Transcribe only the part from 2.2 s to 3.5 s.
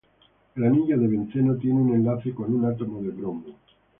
con un átomo de bromo.